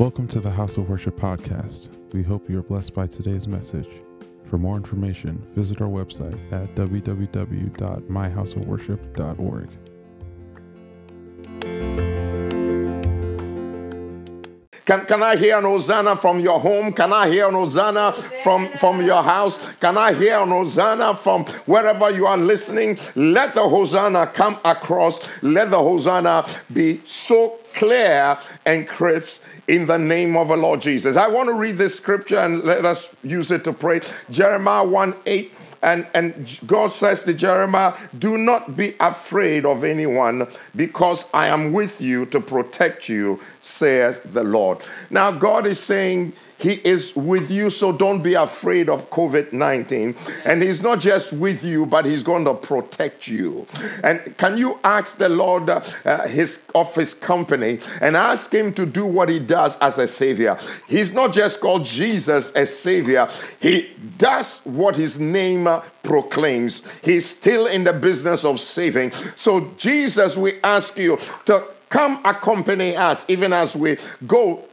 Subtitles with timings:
[0.00, 1.90] Welcome to the House of Worship podcast.
[2.14, 3.86] We hope you are blessed by today's message.
[4.46, 9.68] For more information, visit our website at www.myhouseofworship.org.
[14.90, 16.92] Can, can I hear an Hosanna from your home?
[16.92, 18.12] Can I hear an Hosanna
[18.42, 19.56] from, from your house?
[19.78, 22.98] Can I hear an Hosanna from wherever you are listening?
[23.14, 25.20] Let the Hosanna come across.
[25.42, 28.36] Let the Hosanna be so clear
[28.66, 31.16] and crisp in the name of the Lord Jesus.
[31.16, 34.00] I want to read this scripture and let us use it to pray.
[34.28, 35.52] Jeremiah 1 8.
[35.82, 41.72] And, and God says to Jeremiah, Do not be afraid of anyone, because I am
[41.72, 44.84] with you to protect you, says the Lord.
[45.08, 50.14] Now, God is saying, he is with you, so don't be afraid of COVID 19.
[50.44, 53.66] And He's not just with you, but He's going to protect you.
[54.04, 55.80] And can you ask the Lord uh,
[56.26, 60.58] his, of His company and ask Him to do what He does as a Savior?
[60.86, 63.26] He's not just called Jesus as Savior,
[63.58, 66.82] He does what His name uh, proclaims.
[67.02, 69.12] He's still in the business of saving.
[69.36, 73.96] So, Jesus, we ask you to come accompany us even as we
[74.26, 74.64] go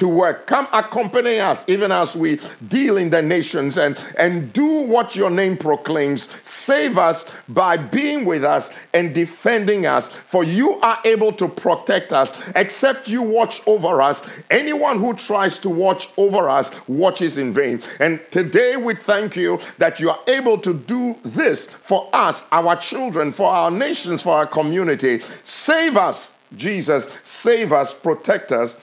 [0.00, 0.46] to work.
[0.46, 5.30] Come accompany us even as we deal in the nations and, and do what your
[5.30, 6.28] name proclaims.
[6.44, 12.12] Save us by being with us and defending us, for you are able to protect
[12.12, 12.40] us.
[12.56, 17.82] Except you watch over us, anyone who tries to watch over us watches in vain.
[18.00, 22.74] And today we thank you that you are able to do this for us, our
[22.76, 25.20] children, for our nations, for our community.
[25.44, 27.14] Save us, Jesus.
[27.24, 28.76] Save us, protect us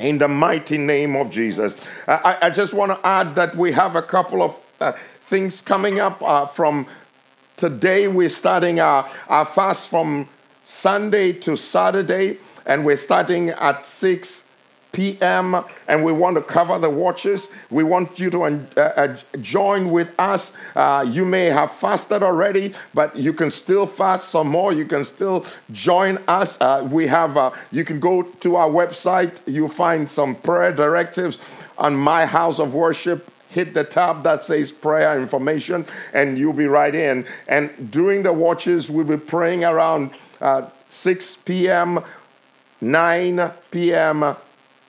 [0.00, 1.76] in the mighty name of Jesus.
[2.08, 6.00] I, I just want to add that we have a couple of uh, things coming
[6.00, 6.86] up uh, from
[7.56, 8.08] today.
[8.08, 10.28] We're starting our, our fast from
[10.64, 14.39] Sunday to Saturday, and we're starting at 6
[14.92, 15.64] p.m.
[15.88, 17.48] and we want to cover the watches.
[17.70, 20.52] We want you to uh, uh, join with us.
[20.74, 24.72] Uh, you may have fasted already, but you can still fast some more.
[24.72, 26.60] You can still join us.
[26.60, 27.36] Uh, we have.
[27.36, 29.38] Uh, you can go to our website.
[29.46, 31.38] You find some prayer directives
[31.78, 36.66] on my house of worship hit the tab that says prayer information and you'll be
[36.66, 37.26] right in.
[37.48, 42.00] And during the watches, we'll be praying around uh, 6 p.m.,
[42.80, 44.36] 9 p.m.,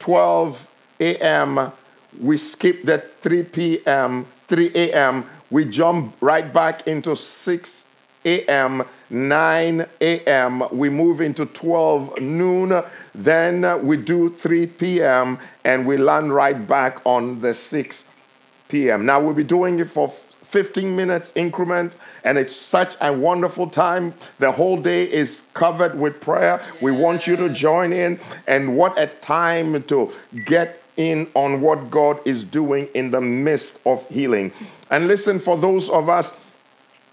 [0.01, 0.67] 12
[0.99, 1.71] a.m.,
[2.19, 7.83] we skip the 3 p.m., 3 a.m., we jump right back into 6
[8.25, 15.97] a.m., 9 a.m., we move into 12 noon, then we do 3 p.m., and we
[15.97, 18.05] land right back on the 6
[18.69, 19.05] p.m.
[19.05, 20.11] Now we'll be doing it for
[20.51, 24.13] 15 minutes increment and it's such a wonderful time.
[24.39, 26.61] The whole day is covered with prayer.
[26.81, 30.11] We want you to join in, and what a time to
[30.45, 34.51] get in on what God is doing in the midst of healing.
[34.89, 36.35] And listen, for those of us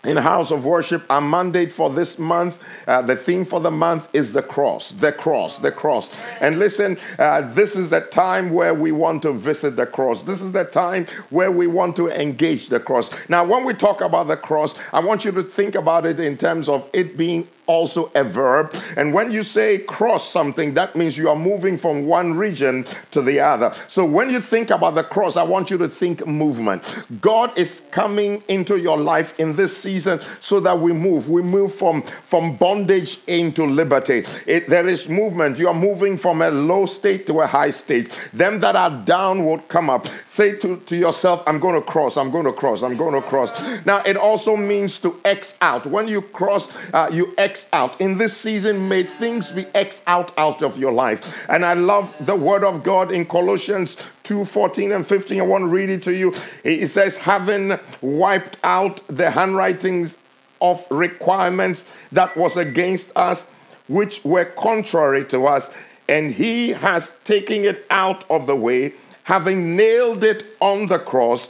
[0.05, 4.09] in house of worship our mandate for this month uh, the theme for the month
[4.13, 6.11] is the cross the cross the cross.
[6.41, 10.23] And listen uh, this is a time where we want to visit the cross.
[10.23, 13.11] This is the time where we want to engage the cross.
[13.29, 16.37] Now when we talk about the cross i want you to think about it in
[16.37, 18.75] terms of it being also a verb.
[18.97, 23.23] And when you say cross something, that means you are moving from one region to
[23.23, 23.73] the other.
[23.87, 26.83] So when you think about the cross, I want you to think movement.
[27.21, 31.29] God is coming into your life in this season so that we move.
[31.29, 34.25] We move from, from bondage into liberty.
[34.47, 35.59] It, there is movement.
[35.59, 38.19] You are moving from a low state to a high state.
[38.33, 40.07] Them that are down will come up.
[40.27, 43.23] Say to, to yourself, I'm going to cross, I'm going to cross, I'm going to
[43.23, 43.51] cross.
[43.85, 45.87] Now, it also means to X out.
[45.87, 48.01] When you cross, uh, you X Out.
[48.01, 51.35] In this season, may things be X out out of your life.
[51.49, 55.41] And I love the word of God in Colossians 2 14 and 15.
[55.41, 56.35] I want to read it to you.
[56.65, 60.17] It says, having wiped out the handwritings
[60.61, 63.47] of requirements that was against us,
[63.89, 65.71] which were contrary to us,
[66.09, 68.95] and he has taken it out of the way,
[69.25, 71.49] having nailed it on the cross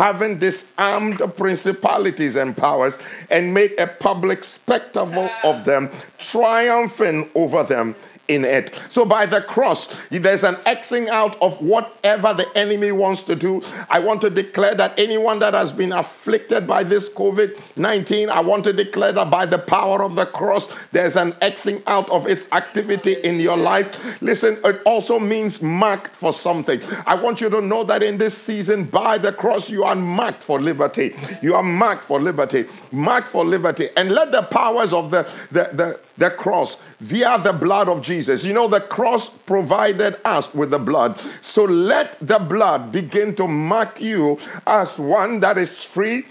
[0.00, 2.96] having disarmed principalities and powers
[3.28, 7.94] and made a public spectacle of them, triumphing over them
[8.30, 8.80] in it.
[8.90, 13.60] So by the cross, there's an Xing out of whatever the enemy wants to do.
[13.90, 18.40] I want to declare that anyone that has been afflicted by this COVID 19, I
[18.40, 22.28] want to declare that by the power of the cross, there's an Xing out of
[22.28, 24.00] its activity in your life.
[24.22, 26.80] Listen, it also means marked for something.
[27.06, 30.44] I want you to know that in this season, by the cross, you are marked
[30.44, 31.16] for liberty.
[31.42, 32.66] You are marked for liberty.
[32.92, 33.88] Marked for liberty.
[33.96, 38.44] And let the powers of the, the, the the cross via the blood of Jesus.
[38.44, 41.20] You know, the cross provided us with the blood.
[41.40, 46.26] So let the blood begin to mark you as one that is free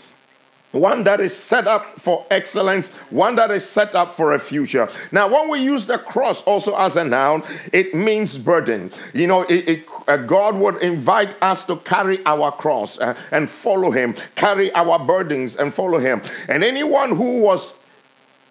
[0.72, 4.88] one that is set up for excellence, one that is set up for a future.
[5.12, 7.44] Now, when we use the cross also as a noun,
[7.74, 8.92] it means burden.
[9.14, 13.50] You know, it, it, uh, God would invite us to carry our cross uh, and
[13.50, 16.22] follow Him, carry our burdens and follow Him.
[16.48, 17.74] And anyone who was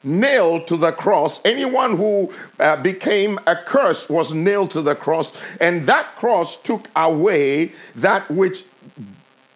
[0.03, 1.41] nailed to the cross.
[1.45, 6.89] Anyone who uh, became a curse was nailed to the cross, and that cross took
[6.97, 8.65] away that which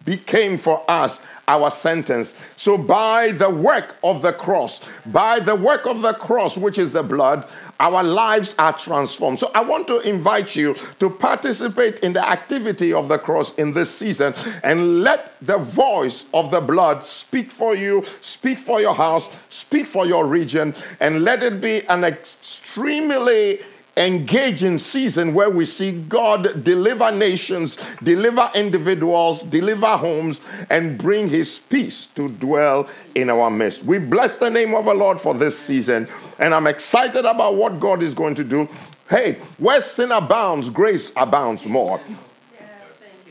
[0.04, 2.34] became for us our sentence.
[2.56, 6.92] So, by the work of the cross, by the work of the cross, which is
[6.92, 7.46] the blood,
[7.80, 9.38] our lives are transformed.
[9.38, 13.72] So, I want to invite you to participate in the activity of the cross in
[13.72, 18.94] this season and let the voice of the blood speak for you, speak for your
[18.94, 23.60] house, speak for your region, and let it be an extremely
[23.96, 30.40] engaging season where we see God deliver nations, deliver individuals, deliver homes,
[30.70, 33.84] and bring his peace to dwell in our midst.
[33.84, 36.08] We bless the name of the Lord for this season,
[36.38, 38.68] and I'm excited about what God is going to do.
[39.10, 42.00] Hey, where sin abounds, grace abounds more.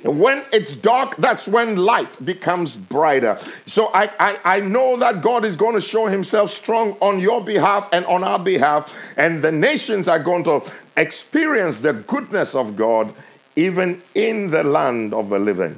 [0.04, 3.38] When it's dark, that's when light becomes brighter.
[3.68, 7.44] So I, I, I, know that God is going to show himself strong on your
[7.44, 10.64] behalf and on our behalf, and the nations are going to
[10.98, 13.14] experience the goodness of God
[13.56, 15.78] even in the land of the living.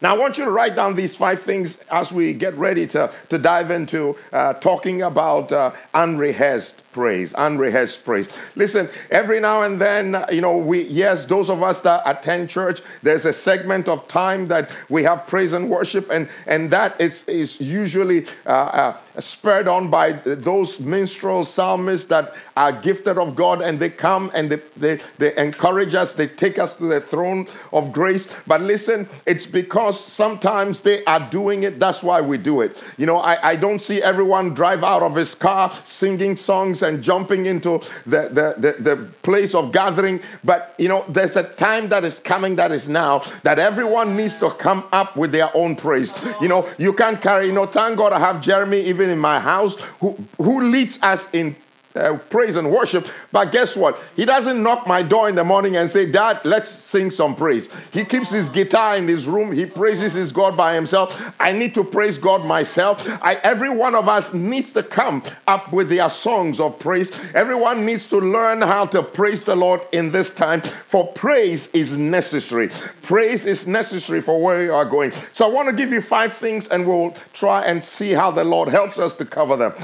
[0.00, 3.12] Now, I want you to write down these five things as we get ready to,
[3.28, 8.28] to dive into uh, talking about uh, unrehearsed praise, unrehearsed praise.
[8.54, 12.82] Listen, every now and then, you know, we, yes, those of us that attend church,
[13.02, 17.26] there's a segment of time that we have praise and worship, and, and that is,
[17.26, 23.62] is usually uh, uh, spurred on by those minstrels, psalmists that are gifted of God,
[23.62, 27.46] and they come and they, they, they encourage us, they take us to the throne
[27.72, 28.32] of grace.
[28.46, 32.82] But listen, it's because sometimes they are doing it, that's why we do it.
[32.98, 37.02] You know, I, I don't see everyone drive out of his car singing songs and
[37.02, 40.20] jumping into the, the, the, the place of gathering.
[40.44, 44.36] But, you know, there's a time that is coming that is now that everyone needs
[44.38, 46.12] to come up with their own praise.
[46.40, 49.40] You know, you can't carry, you know, thank God I have Jeremy even in my
[49.40, 51.56] house who, who leads us in
[51.94, 53.08] uh, praise and worship.
[53.30, 54.00] But guess what?
[54.16, 57.68] He doesn't knock my door in the morning and say, Dad, let's sing some praise.
[57.92, 59.52] He keeps his guitar in his room.
[59.52, 61.20] He praises his God by himself.
[61.38, 63.06] I need to praise God myself.
[63.22, 67.12] I, every one of us needs to come up with their songs of praise.
[67.34, 71.96] Everyone needs to learn how to praise the Lord in this time, for praise is
[71.96, 72.70] necessary.
[73.02, 75.12] Praise is necessary for where you are going.
[75.32, 78.44] So I want to give you five things and we'll try and see how the
[78.44, 79.74] Lord helps us to cover them.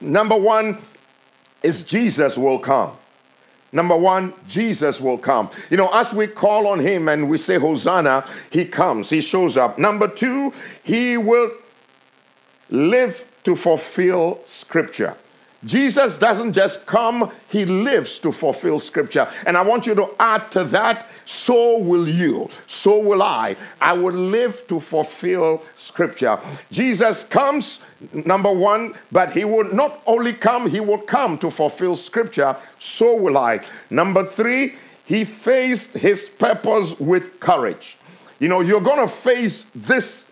[0.00, 0.78] Number one,
[1.66, 2.96] is Jesus will come.
[3.72, 5.50] Number one, Jesus will come.
[5.68, 9.56] You know, as we call on him and we say Hosanna, he comes, he shows
[9.56, 9.78] up.
[9.78, 10.52] Number two,
[10.82, 11.50] he will
[12.70, 15.16] live to fulfill scripture.
[15.64, 19.28] Jesus doesn't just come, he lives to fulfill scripture.
[19.46, 23.56] And I want you to add to that, so will you, so will I.
[23.80, 26.38] I will live to fulfill scripture.
[26.70, 27.80] Jesus comes,
[28.12, 33.16] number one, but he will not only come, he will come to fulfill scripture, so
[33.16, 33.60] will I.
[33.90, 37.96] Number three, he faced his purpose with courage.
[38.38, 40.25] You know, you're going to face this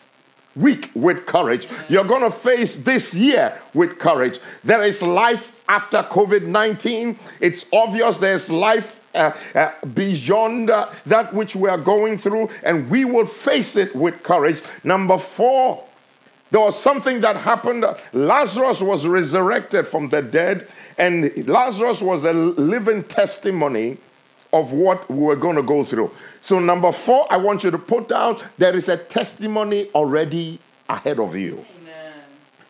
[0.57, 1.69] week with courage.
[1.89, 4.39] You're going to face this year with courage.
[4.63, 7.19] There is life after COVID 19.
[7.41, 12.91] It's obvious there's life uh, uh, beyond uh, that which we are going through, and
[12.91, 14.61] we will face it with courage.
[14.83, 15.85] Number four,
[16.51, 17.85] there was something that happened.
[18.13, 20.69] Lazarus was resurrected from the dead,
[20.99, 23.99] and Lazarus was a living testimony
[24.53, 26.11] of what we're going to go through.
[26.45, 30.61] So, number four, I want you to put down there is a testimony already
[30.91, 31.65] ahead of you.
[31.81, 32.13] Amen.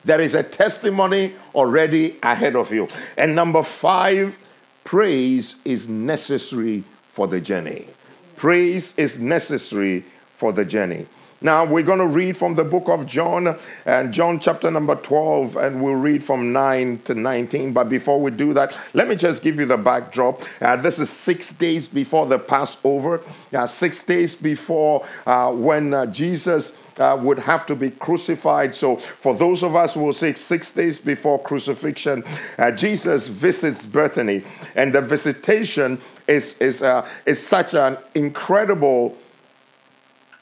[0.05, 2.87] There is a testimony already ahead of you.
[3.17, 4.39] And number five,
[4.85, 7.89] praise is necessary for the journey.
[8.37, 10.05] Praise is necessary
[10.37, 11.09] for the journey.
[11.45, 15.57] Now we're going to read from the book of John, and John chapter number 12,
[15.57, 17.75] and we'll read from 9 to 19.
[17.75, 20.43] But before we do that, let me just give you the backdrop.
[20.63, 23.21] Uh, this is six days before the Passover,
[23.53, 26.73] uh, six days before uh, when uh, Jesus.
[26.97, 28.73] Uh, would have to be crucified.
[28.73, 32.23] So, for those of us who will say six days before crucifixion,
[32.57, 34.45] uh, Jesus visits Bethany,
[34.77, 39.19] and the visitation is is uh, is such an incredible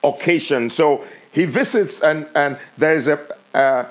[0.02, 0.70] occasion.
[0.70, 3.18] So he visits, and, and there's a,
[3.54, 3.86] a,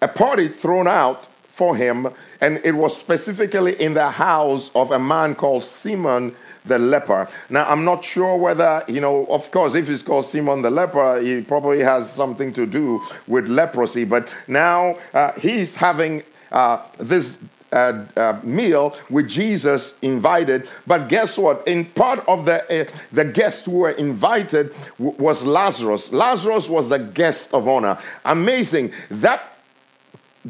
[0.00, 2.08] a party thrown out for him,
[2.40, 7.28] and it was specifically in the house of a man called Simon the leper.
[7.48, 11.20] Now, I'm not sure whether, you know, of course, if he's called Simon the leper,
[11.20, 14.04] he probably has something to do with leprosy.
[14.04, 17.38] But now uh, he's having uh, this
[17.72, 20.68] uh, uh, meal with Jesus invited.
[20.86, 21.66] But guess what?
[21.66, 26.12] In part of the uh, the guests who were invited w- was Lazarus.
[26.12, 27.98] Lazarus was the guest of honor.
[28.24, 29.56] Amazing that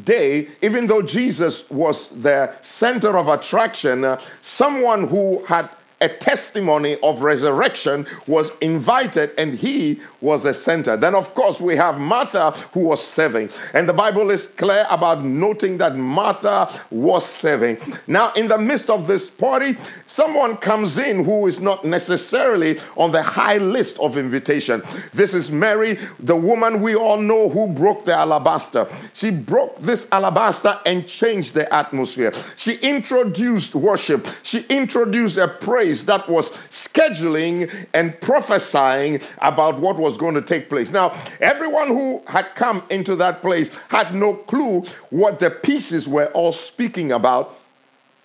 [0.03, 5.69] day, even though Jesus was the center of attraction, uh, someone who had
[6.01, 10.97] a testimony of resurrection was invited and he was a center.
[10.97, 13.49] Then, of course, we have Martha who was serving.
[13.73, 17.77] And the Bible is clear about noting that Martha was serving.
[18.07, 19.77] Now, in the midst of this party,
[20.07, 24.81] someone comes in who is not necessarily on the high list of invitation.
[25.13, 28.87] This is Mary, the woman we all know who broke the alabaster.
[29.13, 32.33] She broke this alabaster and changed the atmosphere.
[32.57, 39.97] She introduced worship, she introduced a praise place that was scheduling and prophesying about what
[39.97, 40.89] was going to take place.
[40.91, 46.27] Now, everyone who had come into that place had no clue what the pieces were
[46.27, 47.59] all speaking about.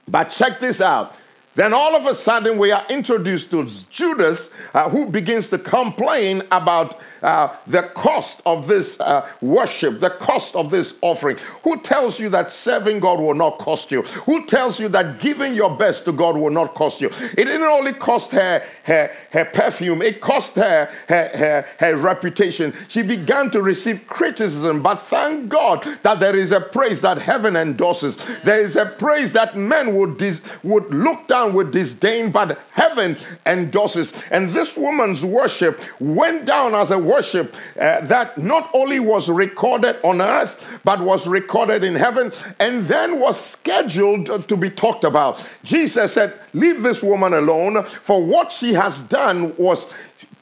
[0.06, 1.16] But check this out.
[1.56, 6.42] Then all of a sudden, we are introduced to Judas, uh, who begins to complain
[6.52, 11.38] about uh, the cost of this uh, worship, the cost of this offering?
[11.64, 14.02] Who tells you that serving God will not cost you?
[14.02, 17.08] Who tells you that giving your best to God will not cost you?
[17.08, 22.74] It didn't only cost her her, her perfume, it cost her, her her her reputation.
[22.88, 27.56] She began to receive criticism, but thank God that there is a praise that heaven
[27.56, 28.18] endorses.
[28.44, 33.16] There is a praise that men would dis- would look down with disdain, but heaven
[33.44, 34.12] endorses.
[34.30, 39.96] And this woman's worship went down as a worship uh, that not only was recorded
[40.02, 45.46] on earth, but was recorded in heaven and then was scheduled to be talked about.
[45.64, 49.92] Jesus said, Leave this woman alone, for what she has done was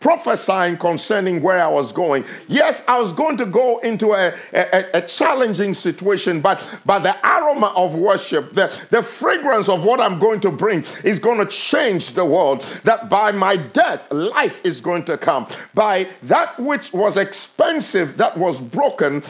[0.04, 2.26] prophesying concerning where I was going.
[2.46, 7.16] Yes, I was going to go into a, a, a, challenging situation, but, but the
[7.26, 11.46] aroma of worship, the, the fragrance of what I'm going to bring is going to
[11.46, 12.61] change the world.
[12.84, 15.49] That by my death, life is going to come.
[15.73, 19.23] By that which was expensive, that was broken,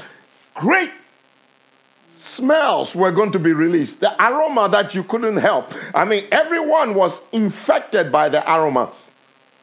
[0.54, 0.90] great
[2.16, 4.00] smells were going to be released.
[4.00, 5.72] The aroma that you couldn't help.
[5.94, 8.90] I mean, everyone was infected by the aroma.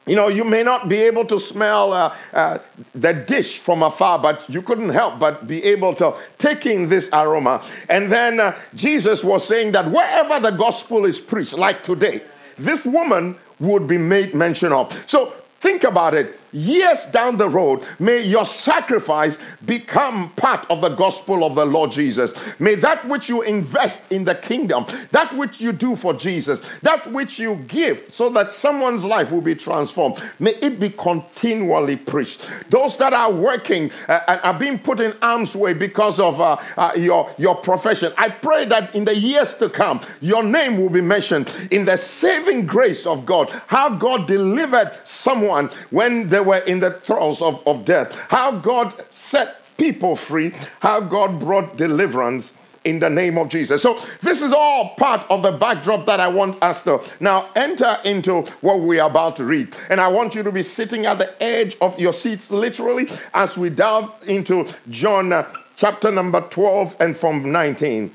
[0.07, 2.57] You know, you may not be able to smell uh, uh,
[2.95, 7.07] the dish from afar, but you couldn't help but be able to take in this
[7.13, 7.63] aroma.
[7.87, 12.23] And then uh, Jesus was saying that wherever the gospel is preached, like today,
[12.57, 14.91] this woman would be made mention of.
[15.07, 20.89] So think about it years down the road, may your sacrifice become part of the
[20.89, 22.33] gospel of the Lord Jesus.
[22.59, 27.11] May that which you invest in the kingdom, that which you do for Jesus, that
[27.11, 32.49] which you give so that someone's life will be transformed, may it be continually preached.
[32.69, 36.57] Those that are working uh, and are being put in arm's way because of uh,
[36.77, 40.89] uh, your, your profession, I pray that in the years to come, your name will
[40.89, 43.49] be mentioned in the saving grace of God.
[43.67, 48.15] How God delivered someone when they were in the throes of, of death.
[48.29, 50.53] How God set people free.
[50.79, 53.81] How God brought deliverance in the name of Jesus.
[53.81, 57.99] So, this is all part of the backdrop that I want us to now enter
[58.03, 59.75] into what we are about to read.
[59.89, 63.57] And I want you to be sitting at the edge of your seats, literally, as
[63.57, 68.13] we delve into John uh, chapter number 12 and from 19.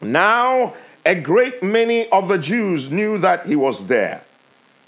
[0.00, 0.74] Now,
[1.04, 4.24] a great many of the Jews knew that he was there,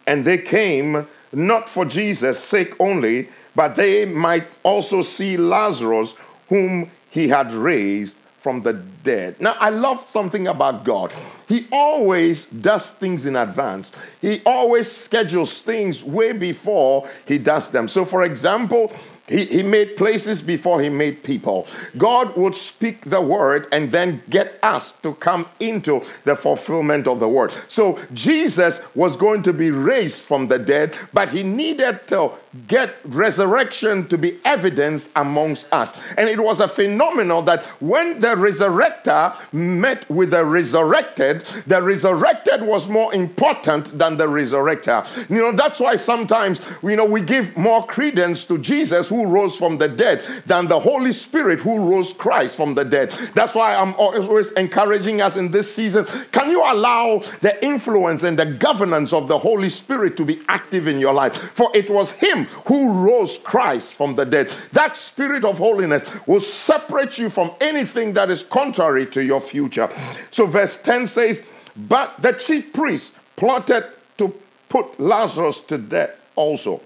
[0.06, 6.14] and they came not for Jesus' sake only, but they might also see Lazarus,
[6.48, 9.40] whom he had raised from the dead.
[9.40, 11.12] Now, I love something about God.
[11.48, 17.88] He always does things in advance, He always schedules things way before He does them.
[17.88, 18.92] So, for example,
[19.28, 21.66] he, he made places before he made people.
[21.96, 27.20] God would speak the word and then get us to come into the fulfillment of
[27.20, 27.54] the word.
[27.68, 32.32] So Jesus was going to be raised from the dead, but he needed to
[32.66, 36.00] get resurrection to be evidence amongst us.
[36.16, 42.62] And it was a phenomenon that when the resurrector met with the resurrected, the resurrected
[42.62, 45.06] was more important than the resurrector.
[45.28, 49.56] You know, that's why sometimes, you know, we give more credence to Jesus who rose
[49.56, 53.10] from the dead than the Holy Spirit who rose Christ from the dead.
[53.34, 56.06] That's why I'm always encouraging us in this season.
[56.32, 60.86] Can you allow the influence and the governance of the Holy Spirit to be active
[60.86, 61.36] in your life?
[61.54, 64.52] For it was Him Him who rose Christ from the dead.
[64.72, 69.90] That spirit of holiness will separate you from anything that is contrary to your future.
[70.30, 73.84] So, verse 10 says, But the chief priest plotted
[74.18, 74.34] to
[74.68, 76.80] put Lazarus to death also.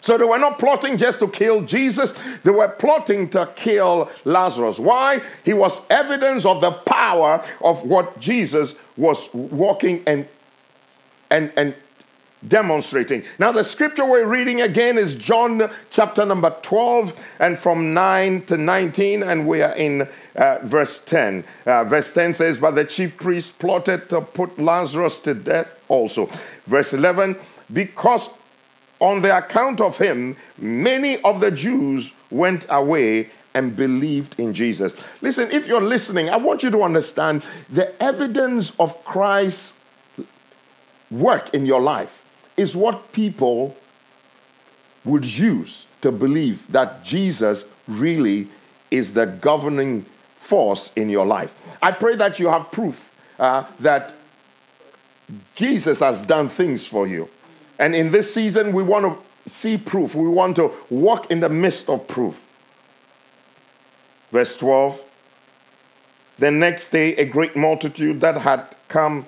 [0.00, 4.78] So they were not plotting just to kill Jesus, they were plotting to kill Lazarus.
[4.78, 5.20] Why?
[5.44, 10.28] He was evidence of the power of what Jesus was walking and
[11.28, 11.74] and and
[12.48, 13.24] demonstrating.
[13.38, 18.56] Now, the scripture we're reading again is John chapter number 12, and from 9 to
[18.56, 21.44] 19, and we are in uh, verse 10.
[21.64, 26.28] Uh, verse 10 says, But the chief priest plotted to put Lazarus to death also.
[26.66, 27.36] Verse 11,
[27.72, 28.30] Because
[29.00, 34.94] on the account of him, many of the Jews went away and believed in Jesus.
[35.22, 39.72] Listen, if you're listening, I want you to understand the evidence of Christ's
[41.10, 42.22] work in your life
[42.56, 43.76] is what people
[45.04, 48.48] would use to believe that Jesus really
[48.90, 50.04] is the governing
[50.40, 51.54] force in your life.
[51.82, 54.14] I pray that you have proof uh, that
[55.54, 57.28] Jesus has done things for you.
[57.78, 60.14] And in this season, we want to see proof.
[60.14, 62.42] We want to walk in the midst of proof.
[64.32, 65.00] Verse 12
[66.38, 69.26] The next day, a great multitude that had come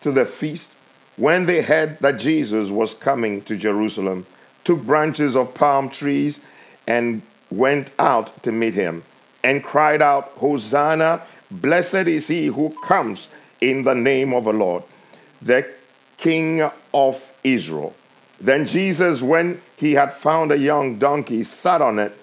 [0.00, 0.70] to the feast
[1.16, 4.26] when they heard that Jesus was coming to Jerusalem,
[4.64, 6.40] took branches of palm trees
[6.86, 9.04] and went out to meet him
[9.42, 13.28] and cried out, Hosanna, blessed is he who comes
[13.60, 14.82] in the name of the Lord,
[15.40, 15.68] the
[16.16, 17.94] King of Israel.
[18.40, 22.16] Then Jesus, when he had found a young donkey, sat on it,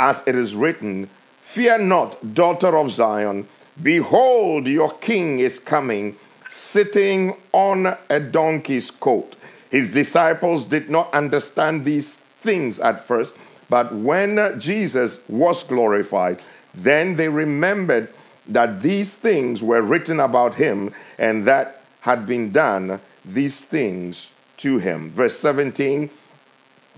[0.00, 1.08] as it is written,
[1.44, 3.46] Fear not, daughter of Zion,
[3.82, 6.16] behold, your king is coming
[6.52, 9.36] sitting on a donkey's coat.
[9.70, 13.36] His disciples did not understand these things at first,
[13.70, 16.42] but when Jesus was glorified,
[16.74, 18.12] then they remembered
[18.46, 24.76] that these things were written about him and that had been done these things to
[24.76, 25.10] him.
[25.10, 26.10] Verse 17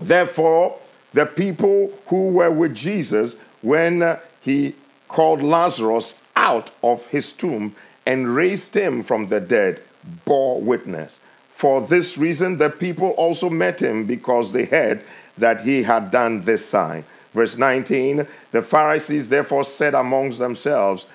[0.01, 0.77] Therefore,
[1.13, 4.75] the people who were with Jesus when he
[5.07, 7.73] called Lazarus out of his tomb
[8.05, 9.81] and raised him from the dead
[10.25, 11.19] bore witness.
[11.51, 15.03] For this reason, the people also met him because they heard
[15.37, 17.05] that he had done this sign.
[17.33, 21.05] Verse 19 The Pharisees therefore said amongst themselves,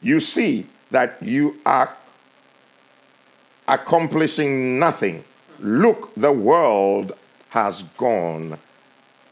[0.00, 1.96] You see that you are
[3.68, 5.24] accomplishing nothing.
[5.58, 7.12] Look, the world
[7.50, 8.58] has gone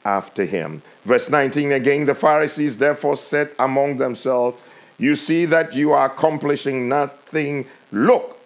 [0.05, 0.83] after him.
[1.05, 4.61] Verse 19 again The Pharisees therefore said among themselves,
[4.99, 7.67] you see that you are accomplishing nothing.
[7.93, 8.39] Look,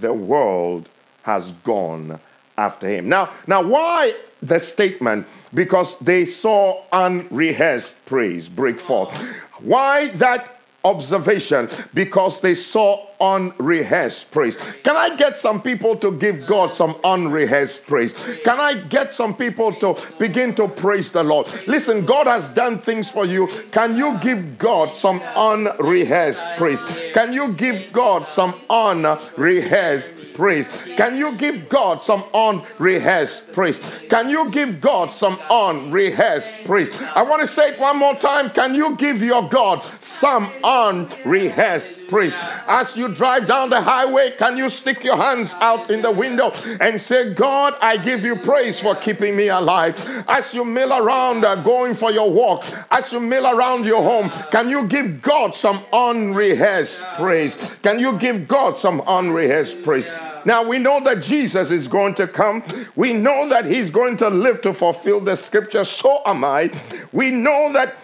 [0.00, 0.88] the world
[1.22, 2.20] has gone
[2.58, 3.08] after him.
[3.08, 5.26] Now, now why the statement?
[5.54, 9.16] Because they saw unrehearsed praise break forth.
[9.60, 14.58] Why that observation because they saw unrehearsed praise.
[14.82, 18.14] Can I get some people to give God some unrehearsed praise?
[18.44, 21.48] Can I get some people to begin to praise the Lord?
[21.66, 23.46] Listen, God has done things for you.
[23.70, 26.82] Can you give God some unrehearsed praise?
[27.14, 30.68] Can you give God some unrehearsed praise?
[30.96, 33.80] Can you give God some unrehearsed praise?
[34.08, 36.90] Can you give God some unrehearsed praise?
[37.14, 38.50] I want to say it one more time.
[38.50, 42.34] Can you give your God some unrehearsed praise?
[42.66, 46.52] As you drive down the highway, can you stick your hands out in the window
[46.80, 49.96] and say, God, I give you praise for keeping me alive?
[50.28, 54.30] As you mill around uh, going for your walk, as you mill around your home,
[54.50, 57.56] can you give God some unrehearsed praise?
[57.82, 60.06] Can you give God some unrehearsed praise?
[60.44, 62.64] Now we know that Jesus is going to come.
[62.96, 65.84] We know that he's going to live to fulfill the scripture.
[65.84, 66.72] So am I.
[67.12, 67.96] We know that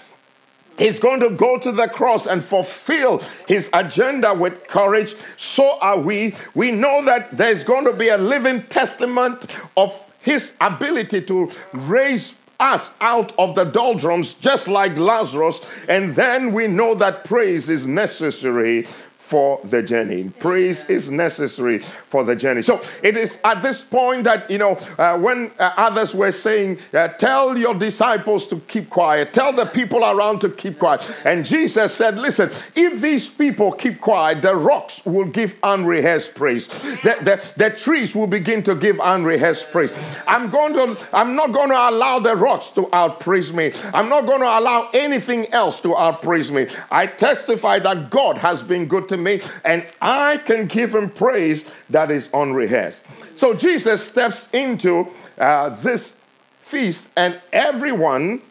[0.79, 5.15] He's going to go to the cross and fulfill his agenda with courage.
[5.37, 6.35] So are we.
[6.55, 9.45] We know that there's going to be a living testament
[9.77, 15.61] of his ability to raise us out of the doldrums, just like Lazarus.
[15.89, 18.87] And then we know that praise is necessary
[19.29, 20.31] for the journey.
[20.39, 22.63] Praise is necessary for the journey.
[22.63, 26.79] So it is at this point that, you know, uh, when uh, others were saying,
[26.95, 31.11] uh, Tell your disciples to keep quiet, tell the people around to keep quiet.
[31.27, 36.67] And Jesus said, Listen, if these people keep quiet, the rocks will give unrehearsed praise.
[36.69, 39.93] The, the, the trees will begin to give unrehearsed praise.
[40.27, 43.73] I'm going to, I'm not going to allow the rocks to outpraise me.
[43.93, 46.75] I'm not going to allow anything else to outpraise me.
[46.91, 51.65] I testify that God has been good to me, and I can give him praise
[51.91, 53.03] that is unrehearsed.
[53.35, 56.15] So Jesus steps into uh, this
[56.63, 58.43] feast, and everyone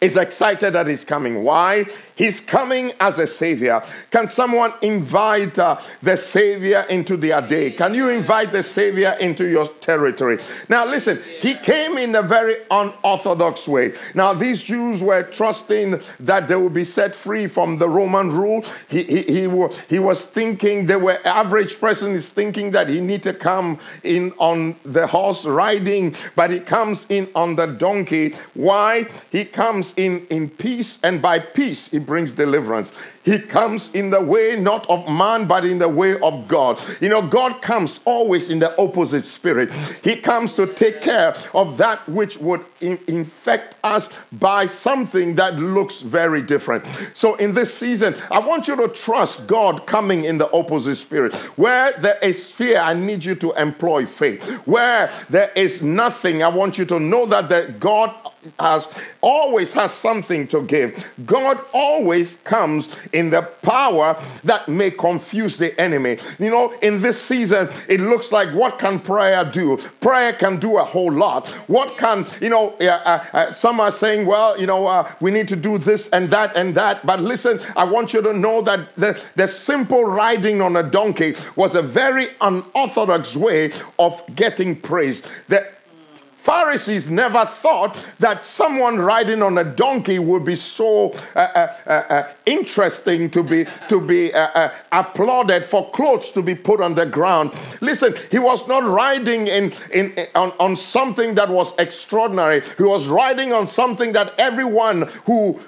[0.00, 1.42] is excited that he's coming.
[1.42, 1.86] Why?
[2.20, 3.82] He's coming as a savior.
[4.10, 7.70] Can someone invite uh, the savior into their day?
[7.70, 10.38] Can you invite the savior into your territory?
[10.68, 13.94] Now, listen, he came in a very unorthodox way.
[14.14, 18.66] Now, these Jews were trusting that they would be set free from the Roman rule.
[18.90, 23.22] He, he, he, he was thinking, the were average person is thinking that he need
[23.22, 28.34] to come in on the horse riding, but he comes in on the donkey.
[28.52, 29.06] Why?
[29.32, 32.90] He comes in in peace, and by peace, he brings deliverance.
[33.22, 36.80] He comes in the way not of man, but in the way of God.
[37.00, 39.70] You know, God comes always in the opposite spirit.
[40.02, 45.58] He comes to take care of that which would in- infect us by something that
[45.58, 46.84] looks very different.
[47.12, 51.34] So, in this season, I want you to trust God coming in the opposite spirit.
[51.56, 54.42] Where there is fear, I need you to employ faith.
[54.66, 58.14] Where there is nothing, I want you to know that the God
[58.58, 58.88] has
[59.20, 61.04] always has something to give.
[61.26, 66.18] God always comes in the power that may confuse the enemy.
[66.38, 69.76] You know, in this season, it looks like what can prayer do?
[70.00, 71.48] Prayer can do a whole lot.
[71.66, 75.30] What can, you know, uh, uh, uh, some are saying, well, you know, uh, we
[75.30, 77.04] need to do this and that and that.
[77.04, 81.34] But listen, I want you to know that the, the simple riding on a donkey
[81.56, 85.22] was a very unorthodox way of getting praise.
[85.48, 85.66] The
[86.42, 91.90] Pharisees never thought that someone riding on a donkey would be so uh, uh, uh,
[91.90, 96.94] uh interesting to be to be uh, uh, applauded for clothes to be put on
[96.94, 97.52] the ground.
[97.80, 102.62] Listen, he was not riding in, in, in on, on something that was extraordinary.
[102.78, 105.60] He was riding on something that everyone who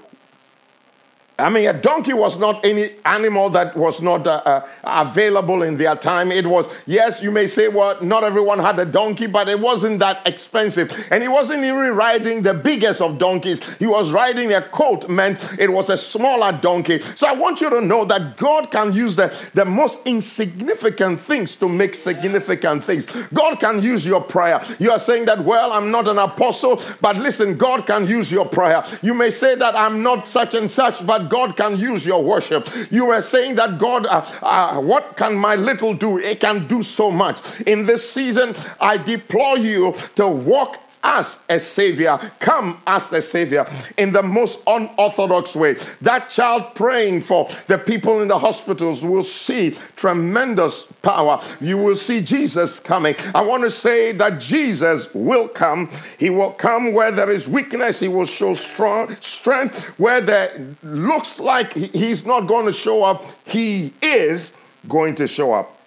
[1.43, 5.77] I mean, a donkey was not any animal that was not uh, uh, available in
[5.77, 6.31] their time.
[6.31, 9.99] It was, yes, you may say, well, not everyone had a donkey, but it wasn't
[9.99, 10.95] that expensive.
[11.11, 13.61] And he wasn't even riding the biggest of donkeys.
[13.81, 17.01] He was riding a colt, meant it was a smaller donkey.
[17.17, 21.57] So I want you to know that God can use the, the most insignificant things
[21.57, 23.07] to make significant things.
[23.35, 24.63] God can use your prayer.
[24.79, 28.47] You are saying that, well, I'm not an apostle, but listen, God can use your
[28.47, 28.85] prayer.
[29.03, 32.69] You may say that I'm not such and such, but God can use your worship.
[32.91, 36.19] You were saying that God, uh, uh, what can my little do?
[36.19, 37.41] It can do so much.
[37.63, 43.67] In this season, I deploy you to walk as a savior, come as a savior
[43.97, 45.77] in the most unorthodox way.
[46.01, 51.41] That child praying for the people in the hospitals will see tremendous power.
[51.61, 53.17] You will see Jesus coming.
[53.35, 55.91] I want to say that Jesus will come.
[56.19, 59.85] He will come where there is weakness, He will show strong strength.
[59.99, 64.53] Where there looks like He's not going to show up, He is
[64.89, 65.82] going to show up.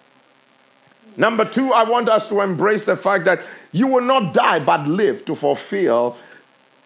[1.16, 4.86] Number two, I want us to embrace the fact that you will not die but
[4.86, 6.16] live to fulfill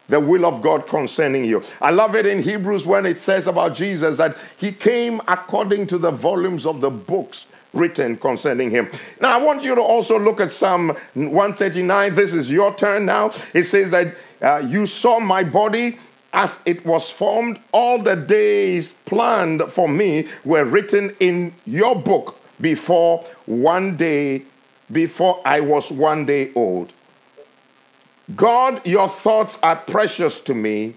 [0.08, 1.62] the will of God concerning you.
[1.80, 5.98] I love it in Hebrews when it says about Jesus that he came according to
[5.98, 8.90] the volumes of the books written concerning him.
[9.20, 12.14] Now, I want you to also look at Psalm 139.
[12.14, 13.30] This is your turn now.
[13.54, 15.98] It says that uh, you saw my body
[16.32, 22.39] as it was formed, all the days planned for me were written in your book
[22.60, 24.42] before one day,
[24.90, 26.92] before I was one day old.
[28.36, 30.94] God, your thoughts are precious to me.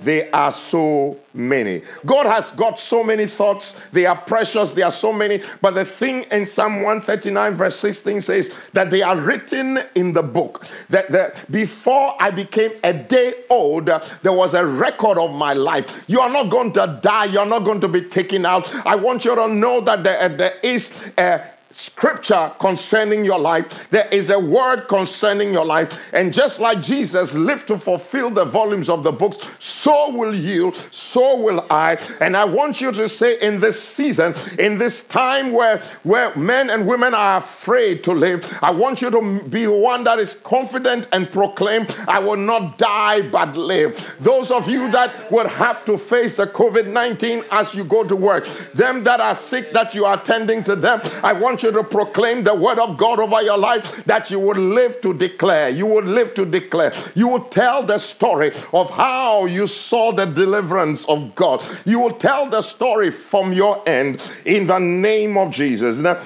[0.00, 1.82] They are so many.
[2.04, 3.74] God has got so many thoughts.
[3.92, 4.72] They are precious.
[4.72, 5.42] They are so many.
[5.60, 10.22] But the thing in Psalm 139, verse 16 says that they are written in the
[10.22, 10.66] book.
[10.90, 16.04] That, that before I became a day old, there was a record of my life.
[16.06, 17.26] You are not going to die.
[17.26, 18.72] You're not going to be taken out.
[18.86, 23.88] I want you to know that there, there is uh, a scripture concerning your life.
[23.90, 25.98] There is a word concerning your life.
[26.12, 30.72] And just like Jesus lived to fulfill the volumes of the books, so will you,
[30.90, 31.98] so will I.
[32.20, 36.70] And I want you to say in this season, in this time where, where men
[36.70, 41.06] and women are afraid to live, I want you to be one that is confident
[41.12, 44.14] and proclaim, I will not die but live.
[44.18, 48.16] Those of you that would have to face the COVID 19 as you go to
[48.16, 51.72] work, them that are sick that you are attending to them, I want you you
[51.72, 55.68] to proclaim the word of God over your life that you would live to declare.
[55.68, 56.92] You would live to declare.
[57.14, 61.62] You would tell the story of how you saw the deliverance of God.
[61.84, 65.98] You will tell the story from your end in the name of Jesus.
[65.98, 66.20] Now,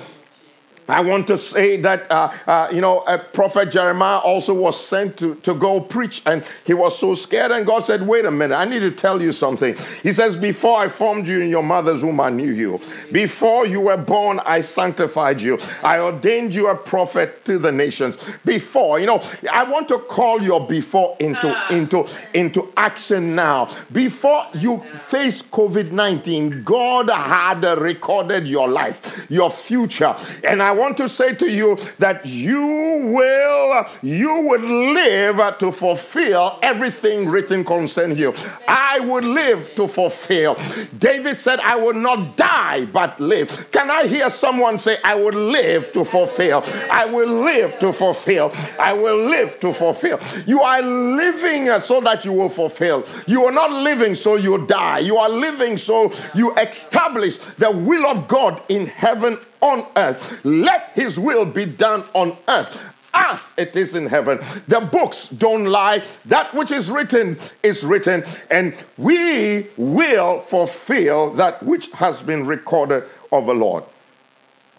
[0.91, 5.17] I want to say that, uh, uh, you know, a prophet Jeremiah also was sent
[5.19, 7.53] to, to go preach, and he was so scared.
[7.53, 9.77] And God said, Wait a minute, I need to tell you something.
[10.03, 12.81] He says, Before I formed you in your mother's womb, I knew you.
[13.13, 15.59] Before you were born, I sanctified you.
[15.83, 18.19] I ordained you a prophet to the nations.
[18.45, 23.69] Before, you know, I want to call your before into, into, into action now.
[23.93, 30.15] Before you face COVID 19, God had recorded your life, your future.
[30.45, 36.59] And I want to say to you that you will, you would live to fulfill
[36.63, 38.35] everything written concerning you.
[38.67, 40.57] I would live to fulfill.
[40.99, 43.71] David said, I will not die but live.
[43.71, 46.65] Can I hear someone say, I will live to fulfill?
[46.91, 48.53] I will live to fulfill.
[48.79, 50.19] I will live to fulfill.
[50.47, 53.05] You are living uh, so that you will fulfill.
[53.27, 55.01] You are not living so you die.
[55.01, 60.45] You are living so you establish the will of God in heaven on earth.
[60.45, 62.79] Let his will be done on earth
[63.13, 64.39] as it is in heaven.
[64.69, 66.05] The books don't lie.
[66.27, 73.05] That which is written is written, and we will fulfill that which has been recorded
[73.33, 73.85] of the Lord.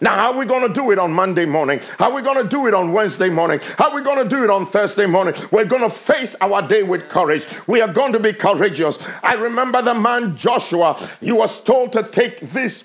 [0.00, 1.80] Now, how are we going to do it on Monday morning?
[1.96, 3.60] How are we going to do it on Wednesday morning?
[3.78, 5.34] How are we going to do it on Thursday morning?
[5.52, 7.46] We're going to face our day with courage.
[7.68, 8.98] We are going to be courageous.
[9.22, 12.82] I remember the man Joshua, he was told to take this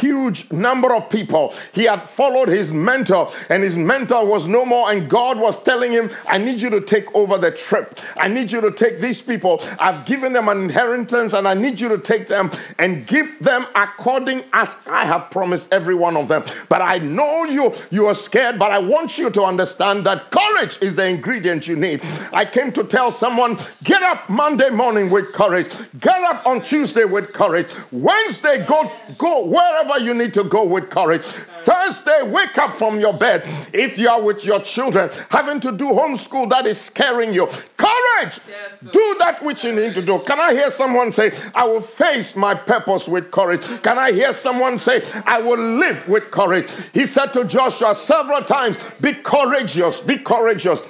[0.00, 1.54] huge number of people.
[1.72, 4.90] He had followed his mentor, and his mentor was no more.
[4.90, 7.98] And God was telling him, I need you to take over the trip.
[8.16, 9.62] I need you to take these people.
[9.78, 13.66] I've given them an inheritance, and I need you to take them and give them
[13.74, 16.44] according as I have promised every one of them.
[16.68, 20.78] But I know you, you are scared, but I want you to understand that courage
[20.80, 22.02] is the ingredient you need.
[22.32, 27.04] I came to tell someone, get up Monday morning with courage, get up on Tuesday
[27.04, 31.24] with courage, Wednesday, go, go wherever wherever you need to go with courage.
[31.24, 33.42] Thursday, wake up from your bed.
[33.72, 37.46] If you are with your children, having to do homeschool that is scaring you,
[37.76, 38.40] courage.
[38.48, 40.18] Yes, do that which you need to do.
[40.20, 43.66] Can I hear someone say, I will face my purpose with courage?
[43.82, 46.70] Can I hear someone say, I will live with courage?
[46.92, 50.82] He said to Joshua several times, Be courageous, be courageous.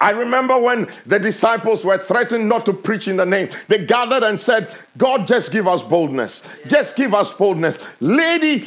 [0.00, 3.50] I remember when the disciples were threatened not to preach in the name.
[3.68, 6.42] They gathered and said, God, just give us boldness.
[6.66, 7.84] Just give us boldness.
[8.00, 8.66] Lady,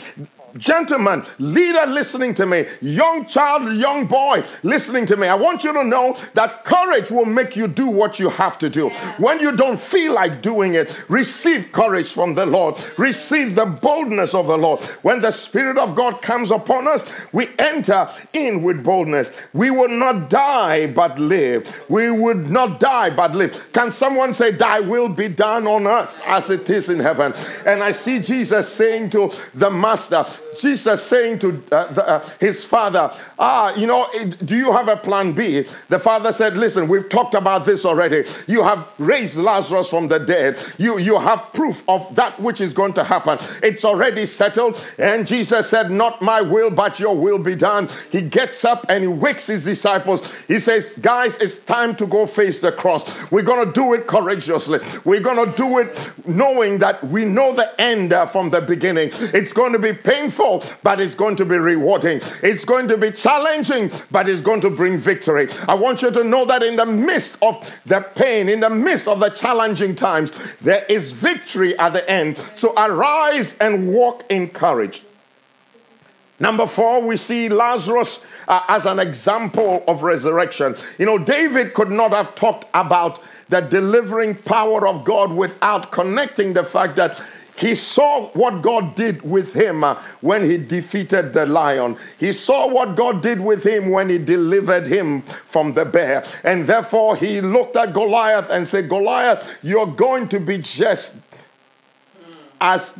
[0.57, 5.73] Gentlemen, leader listening to me, young child, young boy listening to me, I want you
[5.73, 8.89] to know that courage will make you do what you have to do.
[9.17, 12.77] When you don't feel like doing it, receive courage from the Lord.
[12.99, 14.79] Receive the boldness of the Lord.
[15.01, 19.31] When the Spirit of God comes upon us, we enter in with boldness.
[19.53, 21.73] We will not die but live.
[21.89, 23.71] We would not die but live.
[23.73, 27.33] Can someone say, Thy will be done on earth as it is in heaven?
[27.65, 30.25] And I see Jesus saying to the Master,
[30.59, 34.07] Jesus saying to uh, the, uh, his father, Ah, you know,
[34.45, 35.65] do you have a plan B?
[35.89, 38.25] The father said, Listen, we've talked about this already.
[38.47, 40.63] You have raised Lazarus from the dead.
[40.77, 43.39] You, you have proof of that which is going to happen.
[43.61, 44.85] It's already settled.
[44.97, 47.89] And Jesus said, Not my will, but your will be done.
[48.11, 50.31] He gets up and he wakes his disciples.
[50.47, 53.03] He says, Guys, it's time to go face the cross.
[53.31, 54.79] We're going to do it courageously.
[55.03, 59.11] We're going to do it knowing that we know the end uh, from the beginning.
[59.33, 60.42] It's going to be painful,
[60.83, 62.21] but it's going to be rewarding.
[62.41, 65.47] It's going to be challenging but it's going to bring victory.
[65.67, 69.07] I want you to know that in the midst of the pain, in the midst
[69.07, 72.43] of the challenging times, there is victory at the end.
[72.57, 75.03] So arise and walk in courage.
[76.39, 80.75] Number four, we see Lazarus uh, as an example of resurrection.
[80.97, 86.53] You know, David could not have talked about the delivering power of God without connecting
[86.53, 87.23] the fact that
[87.55, 91.97] he saw what God did with him uh, when he defeated the lion.
[92.17, 96.23] He saw what God did with him when he delivered him from the bear.
[96.43, 101.15] And therefore, he looked at Goliath and said, Goliath, you're going to be just
[102.59, 102.97] as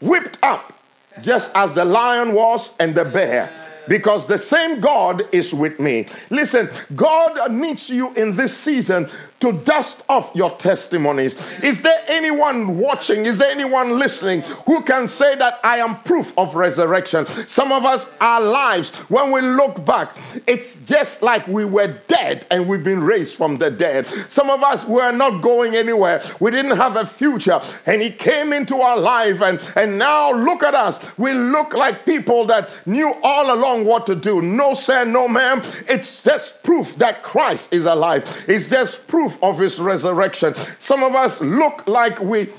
[0.00, 0.72] whipped up,
[1.20, 3.52] just as the lion was and the bear
[3.88, 6.06] because the same God is with me.
[6.30, 9.08] Listen, God needs you in this season
[9.42, 11.36] to dust off your testimonies.
[11.64, 13.26] Is there anyone watching?
[13.26, 17.26] Is there anyone listening who can say that I am proof of resurrection?
[17.48, 22.46] Some of us, our lives, when we look back, it's just like we were dead
[22.52, 24.06] and we've been raised from the dead.
[24.28, 26.22] Some of us were not going anywhere.
[26.38, 27.60] We didn't have a future.
[27.84, 31.04] And He came into our life, and, and now look at us.
[31.18, 34.40] We look like people that knew all along what to do.
[34.40, 35.62] No, sir, no, ma'am.
[35.88, 38.22] It's just proof that Christ is alive.
[38.46, 40.54] It's just proof proof of his resurrection.
[40.80, 42.50] Some of us look like we,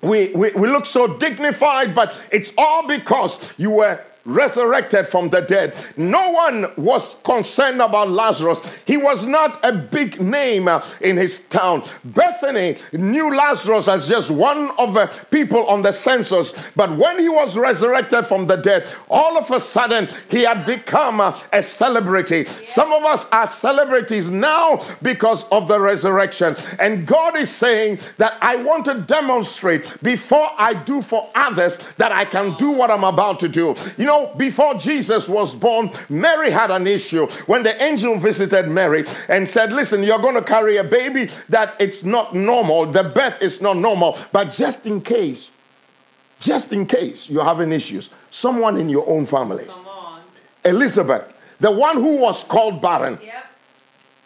[0.00, 5.40] we, we, we look so dignified, but it's all because you were resurrected from the
[5.40, 5.74] dead.
[5.96, 8.60] No one was concerned about Lazarus.
[8.84, 11.82] He was not a big name uh, in his town.
[12.04, 16.54] Bethany knew Lazarus as just one of the people on the census.
[16.76, 21.20] But when he was resurrected from the dead, all of a sudden he had become
[21.20, 22.44] uh, a celebrity.
[22.44, 26.56] Some of us are celebrities now because of the resurrection.
[26.78, 32.12] And God is saying that I want to demonstrate before I do for others that
[32.12, 33.74] I can do what I'm about to do.
[33.96, 37.26] You know, know, before Jesus was born, Mary had an issue.
[37.46, 41.74] When the angel visited Mary and said, Listen, you're going to carry a baby that
[41.78, 45.50] it's not normal, the birth is not normal, but just in case,
[46.38, 49.66] just in case you're having issues, someone in your own family,
[50.64, 53.18] Elizabeth, the one who was called barren.
[53.22, 53.46] Yep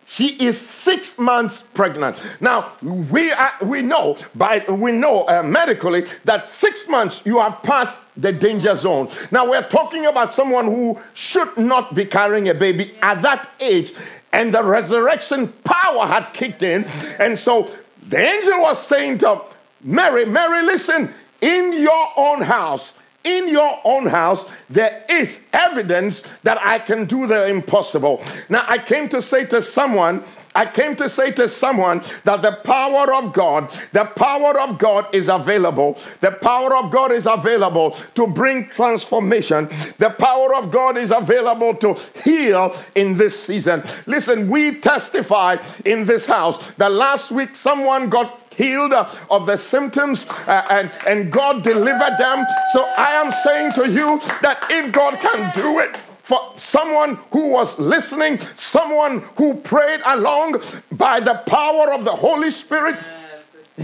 [0.09, 2.23] she is six months pregnant.
[2.41, 7.63] Now we are, we know by we know uh, medically that six months you have
[7.63, 9.09] passed the danger zone.
[9.31, 13.93] Now we're talking about someone who should not be carrying a baby at that age,
[14.33, 16.85] and the resurrection power had kicked in,
[17.19, 17.71] and so
[18.09, 19.43] the angel was saying to
[19.83, 22.95] Mary, Mary, listen, in your own house
[23.27, 28.23] in your own house, there is evidence that I can do the impossible.
[28.49, 32.53] Now, I came to say to someone, I came to say to someone that the
[32.53, 35.99] power of God, the power of God is available.
[36.23, 39.69] The power of God is available to bring transformation.
[39.99, 43.83] The power of God is available to heal in this season.
[44.07, 50.27] Listen, we testify in this house that last week someone got healed of the symptoms
[50.47, 52.47] uh, and, and God delivered them.
[52.73, 57.51] So I am saying to you that if God can do it, for someone who
[57.51, 62.97] was listening, someone who prayed along by the power of the Holy Spirit,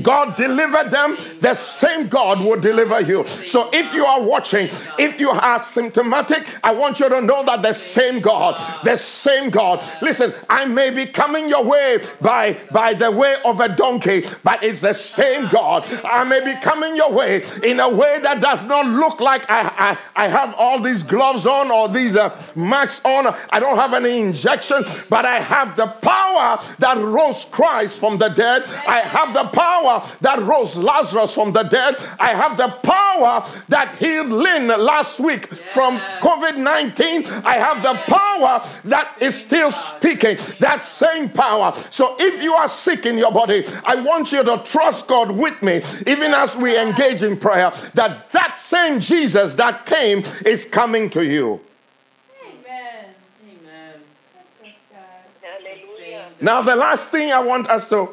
[0.00, 3.26] God delivered them, the same God will deliver you.
[3.46, 7.60] So if you are watching, if you are symptomatic, I want you to know that
[7.60, 9.84] the same God, the same God.
[10.00, 14.62] Listen, I may be coming your way by, by the way of a donkey, but
[14.62, 15.86] it's the same God.
[16.04, 19.98] I may be coming your way in a way that does not look like I,
[20.16, 23.34] I, I have all these gloves on or these uh, masks on.
[23.50, 28.28] I don't have any injection, but I have the power that rose Christ from the
[28.28, 28.64] dead.
[28.86, 31.96] I have the power power that rose Lazarus from the dead.
[32.18, 35.66] I have the power that healed Lynn last week yeah.
[35.68, 37.26] from COVID 19.
[37.44, 41.72] I have the power that is still speaking, that same power.
[41.90, 45.62] So if you are sick in your body, I want you to trust God with
[45.62, 51.10] me, even as we engage in prayer, that that same Jesus that came is coming
[51.10, 51.60] to you.
[52.44, 53.14] Amen.
[53.48, 54.00] Amen.
[56.40, 58.08] Now, the last thing I want us to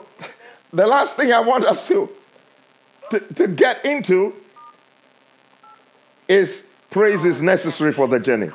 [0.72, 2.10] the last thing I want us to,
[3.12, 4.34] to, to get into
[6.28, 8.52] is praise is necessary for the journey.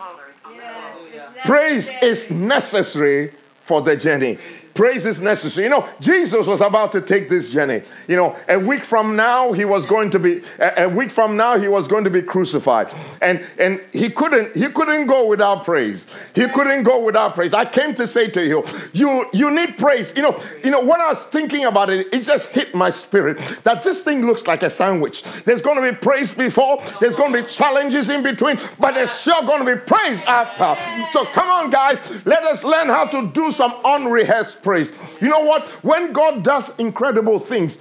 [1.13, 3.33] Yes, praise is necessary
[3.65, 4.39] for the journey.
[4.75, 5.65] Praise is necessary.
[5.65, 7.83] You know, Jesus was about to take this journey.
[8.09, 11.37] You know, a week from now he was going to be a, a week from
[11.37, 12.93] now he was going to be crucified.
[13.23, 16.07] And and he couldn't he couldn't go without praise.
[16.35, 17.55] He couldn't go without praise.
[17.55, 20.13] I came to say to you, you you need praise.
[20.17, 23.41] You know, you know when I was thinking about it, it just hit my spirit
[23.63, 25.23] that this thing looks like a sandwich.
[25.45, 29.21] There's going to be praise before, there's going to be challenges in between, but there's
[29.21, 30.75] sure going to be praise after.
[31.13, 34.93] So come on guys, let us learn how to do some unrehearsed praise.
[35.21, 35.69] You know what?
[35.85, 37.79] When God does incredible things,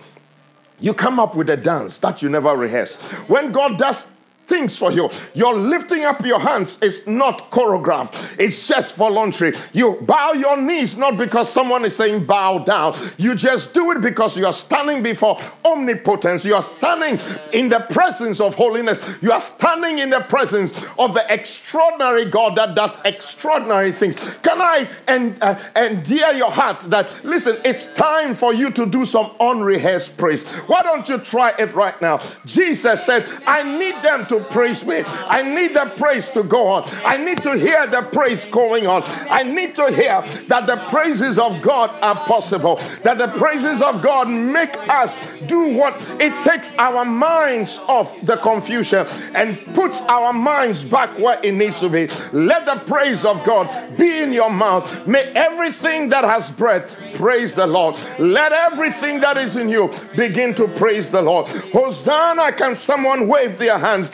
[0.80, 2.96] you come up with a dance that you never rehearse.
[3.28, 4.06] When God does
[4.48, 5.10] things for you.
[5.34, 9.54] Your lifting up your hands is not choreographed, it's just voluntary.
[9.74, 14.02] You bow your knees not because someone is saying bow down, you just do it
[14.02, 17.20] because you are standing before omnipotence, you are standing
[17.52, 22.56] in the presence of holiness, you are standing in the presence of the extraordinary God
[22.58, 24.16] that does extraordinary things.
[24.42, 29.06] Can I and uh, endear your heart that listen, it's time for you to do
[29.06, 30.44] some unrehearsed praise.
[30.68, 32.20] Why don't you try it right now?
[32.46, 35.04] Jesus said, I need them to to praise me.
[35.06, 36.90] I need the praise to go on.
[37.06, 39.04] I need to hear the praise going on.
[39.30, 44.02] I need to hear that the praises of God are possible, that the praises of
[44.02, 50.34] God make us do what it takes our minds off the confusion and puts our
[50.34, 52.08] minds back where it needs to be.
[52.32, 55.08] Let the praise of God be in your mouth.
[55.08, 57.98] May everything that has breath praise the Lord.
[58.18, 61.48] Let everything that is in you begin to praise the Lord.
[61.72, 64.12] Hosanna, can someone wave their hands?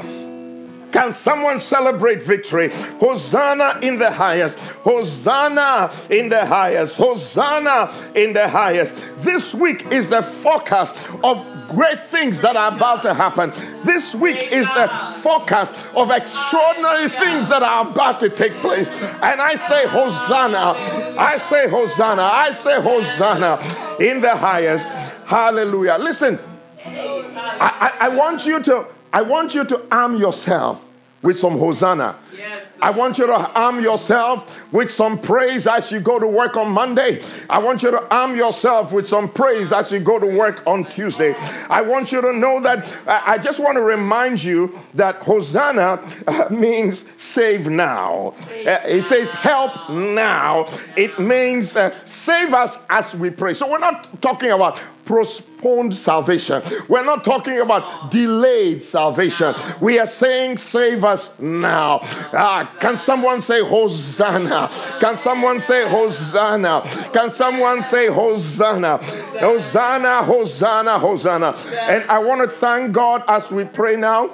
[0.92, 2.70] Can someone celebrate victory?
[3.00, 4.58] Hosanna in the highest.
[4.84, 6.98] Hosanna in the highest.
[6.98, 8.96] Hosanna in the highest.
[9.18, 13.52] This week is a forecast of great things that are about to happen.
[13.84, 18.90] This week is a forecast of extraordinary things that are about to take place.
[19.22, 20.74] And I say, Hosanna.
[21.20, 22.24] I say, Hosanna.
[22.24, 23.60] I say, Hosanna
[24.00, 24.88] in the highest.
[25.26, 25.98] Hallelujah.
[26.00, 26.40] Listen,
[26.84, 30.86] I, I, I want you to I want you to arm yourself
[31.22, 32.16] with some hosanna.
[32.36, 32.66] Yes.
[32.82, 36.72] I want you to arm yourself with some praise as you go to work on
[36.72, 37.22] Monday.
[37.49, 40.86] I want you to arm yourself with some praise as you go to work on
[40.86, 41.36] Tuesday.
[41.70, 46.47] I want you to know that I just want to remind you that hosanna uh,
[46.49, 48.34] means save now.
[48.49, 50.68] Uh, it says help now.
[50.95, 53.53] It means uh, save us as we pray.
[53.53, 56.62] So we're not talking about postponed salvation.
[56.88, 59.55] We're not talking about delayed salvation.
[59.82, 62.01] We are saying, Save us now.
[62.32, 64.70] Ah, can someone say Hosanna?
[64.99, 66.82] Can someone say Hosanna?
[67.12, 68.97] Can someone say Hosanna?
[69.39, 71.55] Hosanna, Hosanna, Hosanna.
[71.89, 74.30] And I want to thank God as we pray now.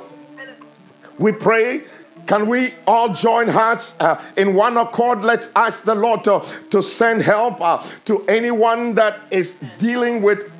[1.17, 1.85] We pray
[2.27, 5.23] can we all join hearts uh, in one accord?
[5.23, 10.51] Let's ask the Lord to, to send help uh, to anyone that is dealing with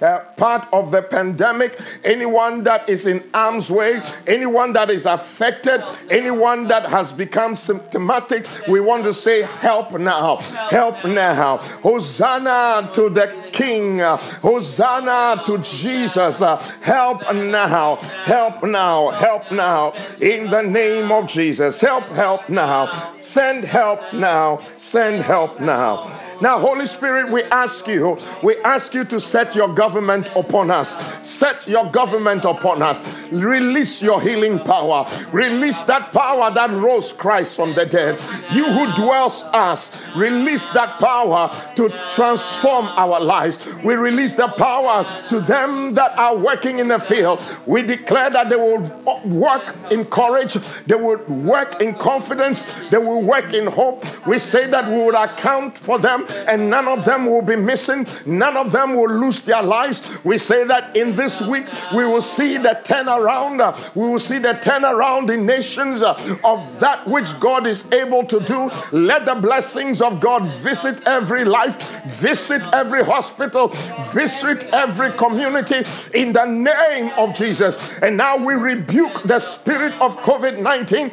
[0.00, 5.82] uh, part of the pandemic, anyone that is in harm's way, anyone that is affected,
[6.10, 10.36] anyone that has become symptomatic, we want to say, Help now,
[10.70, 11.58] help now.
[11.82, 16.40] Hosanna to the King, Hosanna to Jesus.
[16.80, 19.92] Help now, help now, help now.
[20.20, 23.14] In the name of Jesus, help, help now.
[23.20, 26.31] Send help now, send help now.
[26.42, 30.96] Now, Holy Spirit, we ask you, we ask you to set your government upon us.
[31.22, 33.00] Set your government upon us.
[33.30, 35.06] Release your healing power.
[35.30, 38.20] Release that power that rose Christ from the dead.
[38.50, 43.64] You who dwells us, release that power to transform our lives.
[43.84, 47.40] We release the power to them that are working in the field.
[47.66, 48.80] We declare that they will
[49.24, 50.54] work in courage,
[50.88, 54.04] they will work in confidence, they will work in hope.
[54.26, 58.06] We say that we will account for them and none of them will be missing.
[58.26, 60.02] None of them will lose their lives.
[60.24, 63.94] We say that in this week we will see the turnaround.
[63.94, 66.14] We will see the turnaround in nations uh,
[66.44, 68.70] of that which God is able to do.
[68.92, 71.76] Let the blessings of God visit every life,
[72.06, 73.68] visit every hospital,
[74.12, 77.78] visit every community in the name of Jesus.
[78.00, 81.10] And now we rebuke the spirit of COVID 19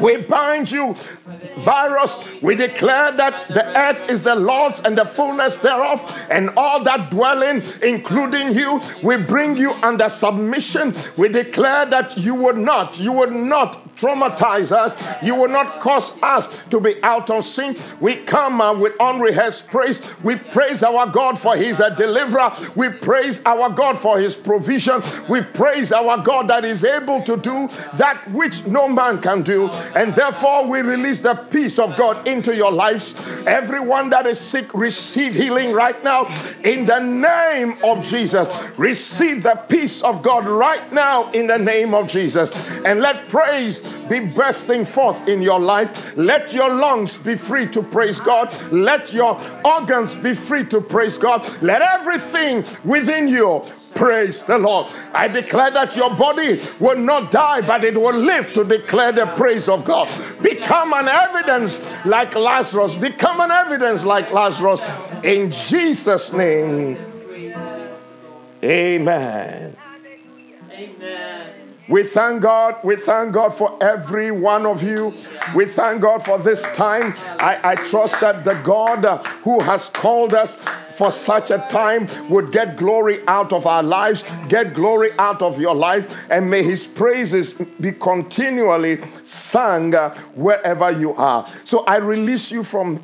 [0.00, 0.96] we bind you,
[1.58, 2.18] virus.
[2.42, 7.10] We declare that the earth is the Lord's and the fullness thereof, and all that
[7.10, 8.80] dwell in, including you.
[9.02, 10.94] We bring you under submission.
[11.16, 14.96] We declare that you would not, you would not traumatize us.
[15.22, 17.78] You will not cause us to be out of sync.
[18.00, 20.02] We come uh, with unrehearsed praise.
[20.22, 22.52] We praise our God for He's a deliverer.
[22.74, 25.02] We praise our God for His provision.
[25.28, 29.70] We praise our God that is able to do that which no man can do.
[29.94, 33.14] And therefore, we release the peace of God into your lives.
[33.46, 36.26] Everyone that is sick, receive healing right now
[36.62, 38.48] in the name of Jesus.
[38.76, 42.54] Receive the peace of God right now in the name of Jesus.
[42.84, 46.16] And let praise be bursting forth in your life.
[46.16, 48.54] Let your lungs be free to praise God.
[48.72, 51.44] Let your organs be free to praise God.
[51.62, 53.64] Let everything within you
[53.94, 54.92] Praise the Lord.
[55.12, 59.26] I declare that your body will not die, but it will live to declare the
[59.26, 60.10] praise of God.
[60.42, 62.94] Become an evidence like Lazarus.
[62.96, 64.82] Become an evidence like Lazarus.
[65.22, 66.98] In Jesus' name.
[68.64, 69.76] Amen.
[70.72, 71.54] Amen.
[71.88, 72.76] We thank God.
[72.82, 75.14] We thank God for every one of you.
[75.54, 77.14] We thank God for this time.
[77.38, 79.04] I, I trust that the God
[79.42, 80.64] who has called us
[80.96, 85.60] for such a time would get glory out of our lives, get glory out of
[85.60, 91.46] your life, and may his praises be continually sung uh, wherever you are.
[91.64, 93.02] So I release you from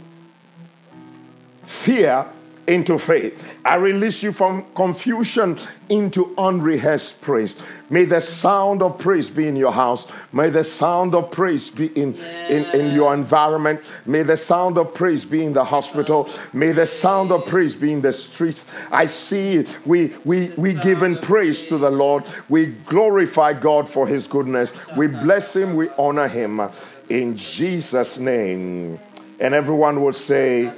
[1.64, 2.26] fear
[2.70, 3.36] into faith.
[3.64, 5.58] I release you from confusion
[5.88, 7.56] into unrehearsed praise.
[7.90, 10.06] May the sound of praise be in your house.
[10.32, 12.14] May the sound of praise be in,
[12.48, 13.80] in, in your environment.
[14.06, 16.28] May the sound of praise be in the hospital.
[16.52, 18.64] May the sound of praise be in the streets.
[18.92, 19.76] I see it.
[19.84, 22.22] We, we, we give in praise to the Lord.
[22.48, 24.72] We glorify God for his goodness.
[24.96, 25.74] We bless him.
[25.74, 26.60] We honor him.
[27.08, 29.00] In Jesus' name.
[29.40, 30.72] And everyone will say,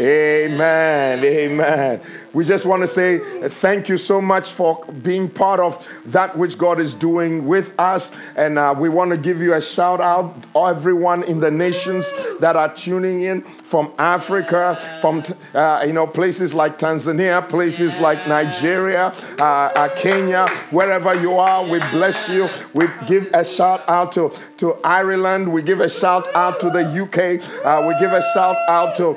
[0.00, 1.22] Amen.
[1.22, 2.00] Amen.
[2.32, 6.56] We just want to say thank you so much for being part of that which
[6.56, 8.10] God is doing with us.
[8.36, 12.06] And uh, we want to give you a shout out, everyone in the nations
[12.38, 15.22] that are tuning in from Africa, from
[15.54, 21.64] uh, you know places like Tanzania, places like Nigeria, uh, uh, Kenya, wherever you are.
[21.64, 22.48] We bless you.
[22.72, 25.52] We give a shout out to, to Ireland.
[25.52, 27.42] We give a shout out to the UK.
[27.64, 29.16] Uh, we give a shout out to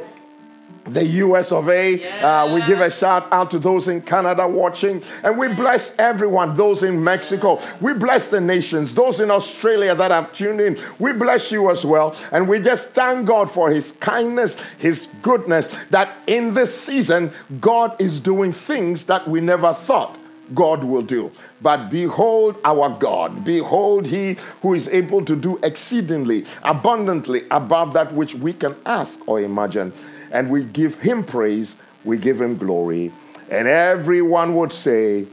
[0.85, 2.03] the US of A.
[2.21, 5.01] Uh, we give a shout out to those in Canada watching.
[5.23, 7.59] And we bless everyone, those in Mexico.
[7.79, 10.77] We bless the nations, those in Australia that have tuned in.
[10.99, 12.15] We bless you as well.
[12.31, 17.95] And we just thank God for His kindness, His goodness, that in this season, God
[17.99, 20.17] is doing things that we never thought
[20.53, 21.31] God will do.
[21.61, 23.45] But behold our God.
[23.45, 29.17] Behold He who is able to do exceedingly, abundantly above that which we can ask
[29.27, 29.93] or imagine
[30.33, 33.13] and we give him praise, we give him glory.
[33.49, 35.27] And everyone would say,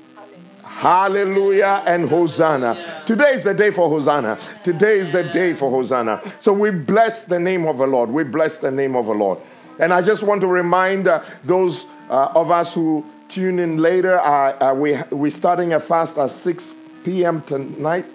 [0.63, 3.03] Hallelujah and Hosanna.
[3.07, 4.39] Today is the day for Hosanna.
[4.63, 6.23] Today is the day for Hosanna.
[6.39, 8.09] So we bless the name of the Lord.
[8.11, 9.39] We bless the name of the Lord.
[9.79, 14.21] And I just want to remind uh, those uh, of us who tune in later,
[14.21, 16.73] uh, uh we, we're starting a fast at 6
[17.05, 17.43] p.m.
[17.43, 18.07] tonight.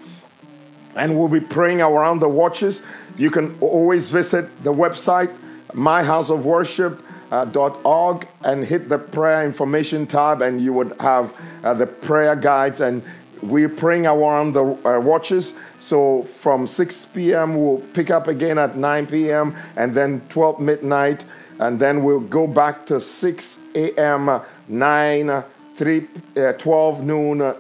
[0.95, 2.81] And we'll be praying around the watches.
[3.17, 5.36] You can always visit the website
[5.76, 12.36] myhouseofworship.org uh, and hit the prayer information tab, and you would have uh, the prayer
[12.36, 12.82] guides.
[12.82, 13.03] And
[13.41, 15.53] we're praying around the uh, watches.
[15.80, 21.23] So from 6 p.m., we'll pick up again at 9 p.m., and then 12 midnight,
[21.59, 25.43] and then we'll go back to 6 a.m., 9,
[25.76, 26.07] 3,
[26.38, 27.53] uh, 12 noon,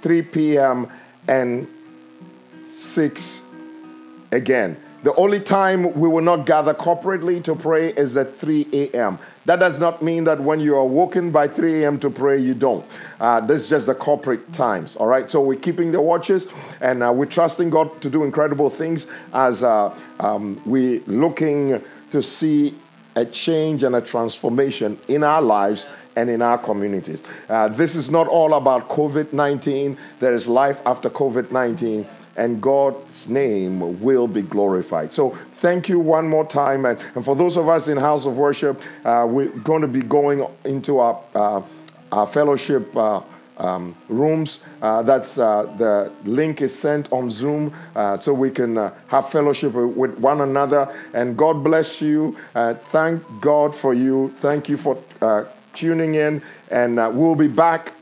[0.00, 0.88] 3 p.m.,
[1.28, 1.68] and
[2.74, 3.40] 6
[4.30, 4.78] again.
[5.06, 9.20] The only time we will not gather corporately to pray is at 3 a.m.
[9.44, 12.00] That does not mean that when you are woken by 3 a.m.
[12.00, 12.84] to pray, you don't.
[13.20, 15.30] Uh, this is just the corporate times, all right?
[15.30, 16.48] So we're keeping the watches
[16.80, 21.80] and uh, we're trusting God to do incredible things as uh, um, we're looking
[22.10, 22.74] to see
[23.14, 25.86] a change and a transformation in our lives
[26.16, 27.22] and in our communities.
[27.48, 32.60] Uh, this is not all about COVID 19, there is life after COVID 19 and
[32.60, 35.12] God's name will be glorified.
[35.12, 36.84] So, thank you one more time.
[36.84, 40.02] And, and for those of us in House of Worship, uh, we're going to be
[40.02, 41.62] going into our, uh,
[42.12, 42.96] our fellowship.
[42.96, 43.22] Uh,
[43.58, 44.60] um, rooms.
[44.82, 49.30] Uh, that's uh, the link is sent on Zoom uh, so we can uh, have
[49.30, 50.94] fellowship with one another.
[51.14, 52.36] And God bless you.
[52.54, 54.34] Uh, thank God for you.
[54.38, 56.42] Thank you for uh, tuning in.
[56.70, 57.92] And we'll be back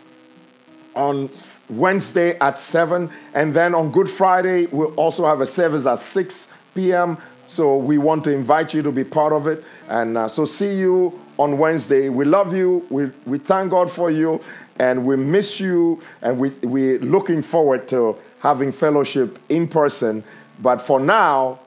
[0.95, 1.31] on
[1.69, 3.11] Wednesday at 7.
[3.35, 7.19] And then on Good Friday, we'll also have a service at 6 p.m.
[7.47, 9.65] So we want to invite you to be part of it.
[9.89, 12.09] And uh, so see you on Wednesday.
[12.09, 12.87] We love you.
[12.91, 14.41] We, we thank God for you.
[14.79, 16.03] And we miss you.
[16.23, 20.25] And we, we're looking forward to having fellowship in person.
[20.61, 21.61] But for now,